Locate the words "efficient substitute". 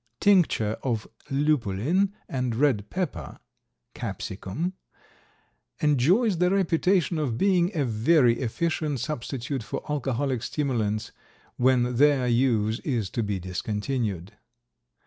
8.39-9.61